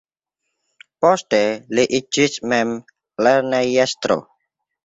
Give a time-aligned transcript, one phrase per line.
[1.05, 1.41] Poste
[1.79, 2.75] li iĝis mem
[3.29, 4.19] lernejestro.